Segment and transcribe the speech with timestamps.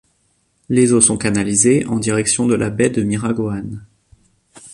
[0.67, 3.85] Les eaux sont canalisées en direction de la baie de Miragoâne.